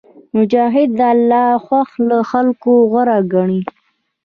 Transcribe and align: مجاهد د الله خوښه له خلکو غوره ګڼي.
مجاهد 0.35 0.89
د 0.99 1.01
الله 1.13 1.47
خوښه 1.65 1.97
له 2.09 2.19
خلکو 2.31 2.71
غوره 2.91 3.17
ګڼي. 3.33 3.61